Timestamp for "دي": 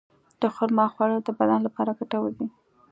2.39-2.47